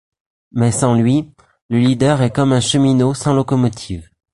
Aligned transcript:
Mais 0.51 0.71
sans 0.71 0.95
lui, 0.95 1.31
le 1.69 1.77
leader 1.77 2.23
est 2.23 2.31
comme 2.33 2.53
un 2.53 2.59
cheminot 2.59 3.13
sans 3.13 3.35
locomotive. 3.35 4.09